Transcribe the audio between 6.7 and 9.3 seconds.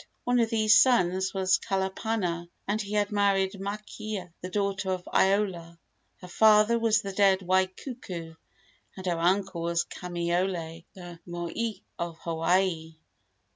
was the dead Waikuku, and her